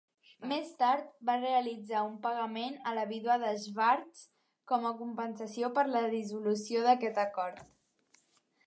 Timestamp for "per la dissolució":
5.79-6.85